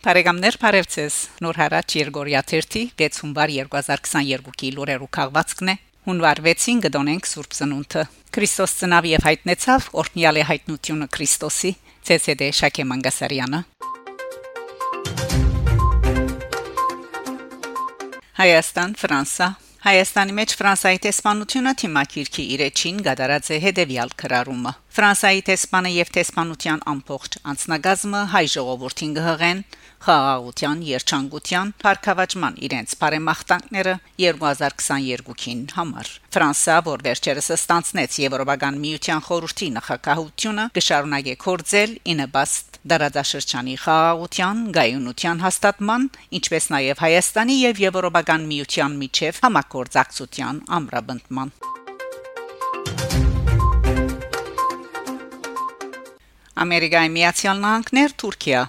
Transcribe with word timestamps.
Բարեկամներ 0.00 0.56
Փարեվցես 0.56 1.16
Նոր 1.44 1.58
հարաճ 1.60 1.94
Երգորիա 1.98 2.40
30 2.48 2.92
6 3.00 3.18
հունվար 3.20 3.50
2022-ի 3.52 4.70
լուրերու 4.72 5.08
քաղվածքն 5.16 5.72
է 5.72 5.74
հունվար 6.08 6.40
6-ին 6.46 6.80
գտնենք 6.86 7.28
Սուրբ 7.28 7.56
Ծնունդը 7.58 8.04
Քրիստոս 8.32 8.74
ծնավ 8.80 9.08
եւ 9.10 9.26
հայտնեցավ 9.28 9.90
օրհնյալ 10.00 10.40
է 10.40 10.46
հայտնությունը 10.52 11.08
Քրիստոսի 11.16 11.72
ՑՍԴ 12.16 12.48
Շակե 12.60 12.86
Մանգասարյանը 12.88 13.60
Հայաստան 18.40 18.96
Ֆրանսա 19.04 19.50
Հայաստանի 19.84 20.38
մեջ 20.40 20.56
Ֆրանսայի 20.60 20.98
տեսփանությունը 21.04 21.76
թիմակիրքի 21.84 22.42
իրեջին 22.56 23.04
գդարած 23.04 23.52
է 23.52 23.60
հետևյալ 23.68 24.16
քրարումը 24.24 24.72
Ֆրանսայի 24.90 25.42
տեսփանը 25.46 25.90
եւ 25.94 26.08
տեսփանության 26.16 26.80
ամբողջ 26.90 27.36
անձնագազմը 27.50 28.22
հայ 28.32 28.42
ժողովրդին 28.54 29.12
գհղեն 29.20 29.60
խաղաղության, 30.00 30.80
երջանկության, 30.88 31.72
փառքավաճման 31.82 32.56
իրենց 32.66 32.94
բարեմաղթանքները 33.00 33.94
2022-ին 34.24 35.62
համար։ 35.76 36.10
Ֆրանսա, 36.34 36.76
որ 36.88 37.04
վերջերս 37.06 37.50
ստանցնեց 37.56 38.18
Եվրոպական 38.24 38.80
միության 38.84 39.24
խորհրդի 39.28 39.68
նախակահությունը, 39.76 40.64
կշարունակե 40.80 41.34
կորձել 41.44 41.92
ինըբաստ 42.14 42.80
դարաձաշրջանի 42.90 43.76
խաղաղության, 43.84 44.62
գայունության 44.80 45.44
հաստատման, 45.44 46.08
ինչպես 46.40 46.70
նաև 46.76 47.04
Հայաստանի 47.04 47.58
եւ 47.60 47.84
Եվրոպական 47.86 48.48
միության 48.54 48.96
միջև 49.04 49.44
համագործակցության 49.44 50.64
ամրապնդման։ 50.80 51.54
Ամերիկայի 56.60 57.08
Միացյալ 57.14 57.60
Նահանգներ 57.62 58.12
Թուրքիա 58.20 58.62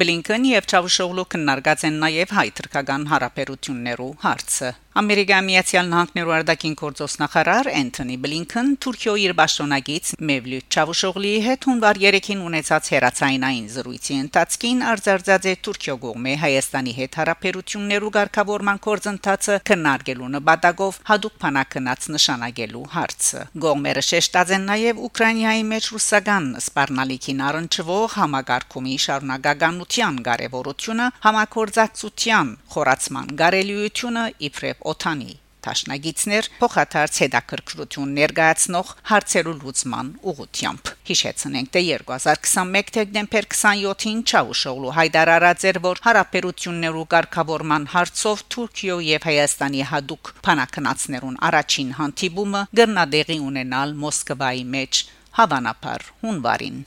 Բլինկեն 0.00 0.46
եւ 0.48 0.64
Չավուշօղլու 0.66 1.24
քննարկած 1.34 1.84
են 1.86 2.00
նաեւ 2.02 2.32
հայ-թրքական 2.38 3.04
հարաբերություններու 3.12 4.08
հարցը։ 4.24 4.70
Ամերիկայի 4.96 5.44
Միացյալ 5.44 5.88
Նահանգներու 5.92 6.32
արտաքին 6.32 6.74
գործոստ 6.80 7.18
նախարար 7.20 7.68
Էնթոնի 7.68 8.14
Բլինքեն 8.22 8.68
Թուրքիոյի 8.80 9.24
իր 9.26 9.32
պաշտոնագից 9.36 10.12
Մևլութ 10.30 10.76
Չավուշօղլիի 10.76 11.40
հետ 11.46 11.66
հունվար 11.68 11.98
3-ին 12.04 12.44
ունեցած 12.46 12.88
հերացայինային 12.94 13.66
զրույցի 13.74 14.16
ընթացքին 14.16 14.80
արձարծած 14.92 15.48
է 15.52 15.54
Թուրքիո 15.66 15.96
կողմէ 16.06 16.32
Հայաստանի 16.46 16.94
հետ 16.96 17.18
հարաբերություններու 17.20 18.12
ղեկավարման 18.16 18.80
կորձընթացը 18.86 19.58
քննարկելու 19.68 20.30
նպատակով 20.36 21.00
հadoop 21.12 21.36
փանակնած 21.44 22.08
նշանակելու 22.16 22.86
հարցը։ 22.96 23.44
Գողմերը 23.66 24.06
շեշտած 24.08 24.54
են 24.56 24.66
նաեւ 24.72 25.04
Ուկրաինայի 25.10 25.68
մեջ 25.76 25.90
ռուսական 25.92 26.48
սպառնալիքին 26.64 27.44
առնչվող 27.50 28.16
համագարկումի 28.16 28.96
շարունակականության 29.04 30.24
կարևորությունը 30.30 31.12
համակորձակցության 31.28 32.56
խորացման 32.76 33.30
կարելիությունը 33.44 34.26
իբրև 34.46 34.85
օթանի 34.92 35.34
Տաշնագիցներ 35.66 36.48
փոխադարձ 36.60 37.16
հետաքրքրություն 37.22 38.10
ներկայացնող 38.16 38.90
հարցերու 39.10 39.54
լուծման 39.62 40.10
ուղղությամբ 40.32 40.90
հիշեցնենք 41.10 41.72
թե 41.76 41.82
2021 42.02 42.92
դեկտեմբեր 42.96 43.48
27-ին 43.54 44.20
Չաուշօղլու 44.30 44.94
հայտարարած 45.00 45.66
էր 45.72 45.80
որ 45.88 46.02
հարաբերություններու 46.06 47.06
կարգավորման 47.16 47.88
հարցով 47.96 48.44
Թուրքիո 48.54 48.98
եւ 49.10 49.26
Հայաստանի 49.30 49.86
հadoop 49.90 50.32
փանակնացներուն 50.46 51.40
առաջին 51.50 51.90
հանդիպումը 52.00 52.66
գտնադեղի 52.82 53.40
ունենալ 53.50 53.98
Մոսկվայի 54.06 54.68
մեջ 54.76 55.02
հավանաբար 55.40 56.12
հունվարին 56.22 56.78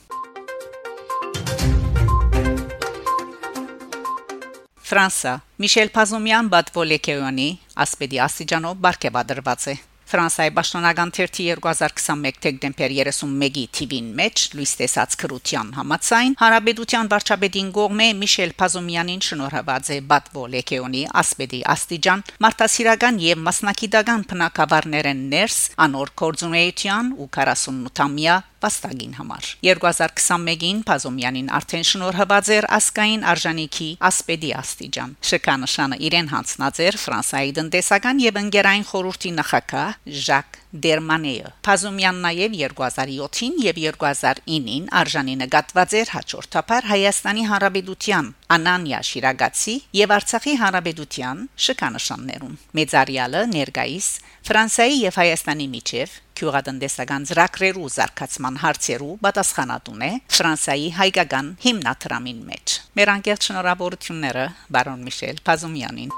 Ֆրանսա 4.89 5.31
Միշել 5.61 5.89
Փազոմյան 5.93 6.47
Բատվոլեկեյոնի 6.49 7.45
ասպետի 7.83 8.19
աստիճանով 8.25 8.79
բարգեւադրված 8.85 9.65
է 9.69 9.75
Ֆրանսիայի 10.09 10.51
պաշտոնական 10.55 11.11
թերթի 11.13 11.43
2021 11.59 12.39
դեկտեմբեր 12.45 12.93
31-ի 12.97 13.65
TV-ին 13.77 14.07
մեջ 14.17 14.45
լույս 14.57 14.73
տեսած 14.79 15.13
քրության 15.21 15.69
համացայն 15.77 16.37
Հարաբեդության 16.39 17.11
վարչապետին 17.13 17.69
գողմե 17.77 18.07
Միշել 18.23 18.55
Փազոմյանին 18.63 19.21
շնորհված 19.27 19.91
է 19.93 19.99
Բատվո 20.09 20.45
Լեկեոնի 20.55 21.03
ասպետի 21.21 21.61
աստիճան 21.77 22.25
մարտահրավերական 22.49 23.21
եւ 23.29 23.43
մասնակիտական 23.45 24.25
բնակավարներեն 24.33 25.21
ներս 25.35 25.59
անոր 25.85 26.13
կորձունեության 26.23 27.13
ու 27.19 27.29
48-ամյա 27.37 28.41
վաստակին 28.63 29.13
համար 29.19 29.49
2021-ին 29.65 30.79
Փազոմյանին 30.89 31.51
արդեն 31.59 31.85
շնորհված 31.89 32.51
էր 32.55 32.67
ասկային 32.79 33.25
արժանիքի 33.33 33.89
ասպեդի 34.09 34.51
աստիճան 34.59 35.13
շքանշանը 35.29 35.99
իրեն 36.09 36.31
հանձնած 36.33 36.81
էր 36.87 36.99
Ֆրանսիայի 37.03 37.53
տնտեսական 37.59 38.23
եւ 38.25 38.41
ընկերային 38.43 38.87
խորհրդի 38.89 39.31
նախակահ 39.39 39.95
Ժակ 40.29 40.59
Դերմանեը 40.85 41.53
Փազոմյանն 41.65 42.25
նաև 42.27 42.59
2007-ին 42.59 43.55
եւ 43.69 43.79
2009-ին 43.85 44.91
արժանի 44.99 45.39
նկատված 45.45 45.95
էր 46.03 46.13
հաջորդաբար 46.17 46.89
Հայաստանի 46.93 47.47
Հանրապետության 47.49 48.33
Անանյա 48.49 48.99
Շիրագացի 49.05 49.73
եւ 49.93 50.11
Արցախի 50.15 50.53
Հանրապետության 50.57 51.41
շքանշաններուն 51.65 52.53
Մեծարյալը 52.79 53.41
ներգայիս 53.51 54.07
Ֆրանսիայի 54.49 54.95
եւ 55.03 55.19
Հայաստանի 55.21 55.67
միջև 55.73 56.15
քյուրադնդեսական 56.39 57.27
ծրագրերու 57.29 57.91
զարգացման 57.95 58.57
հարցերու 58.63 59.11
պատասխանատուն 59.25 60.01
է 60.07 60.09
Ֆրանսիայի 60.39 60.89
հայկական 60.97 61.51
հիմնադրամին 61.67 62.39
մեջ։ 62.49 62.75
Մեր 62.97 63.11
անկեղծ 63.13 63.49
շնորհավորությունները 63.51 64.47
բարոն 64.73 65.05
Միշել 65.05 65.43
Փազոմյանին 65.45 66.17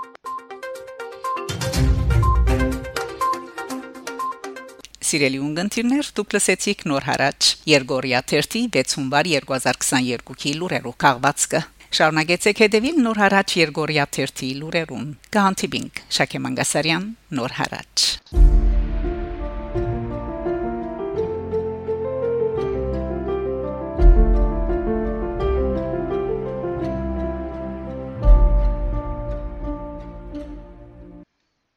Սիրելի 5.12 5.40
ունգընտիրներ, 5.44 6.10
դուք 6.16 6.34
լսեցիք 6.38 6.88
նոր 6.88 7.06
հարաճ 7.10 7.48
Երգորիա 7.68 8.24
30 8.32 8.72
6 8.72 8.98
հունվար 9.02 9.30
2022-ի 9.52 10.54
լուրերով 10.62 10.96
քաղվածքը։ 11.04 11.64
Շարունակեցեք 11.92 12.62
հետևել 12.64 13.02
նոր 13.04 13.20
հարաճ 13.22 13.56
Երգորիա 13.60 14.06
30 14.18 14.54
լուրերուն։ 14.62 15.10
Գանտիբինգ 15.36 16.02
Շակե 16.20 16.42
Մանգասարյան 16.46 17.12
նոր 17.42 17.60
հարաճ 17.60 18.08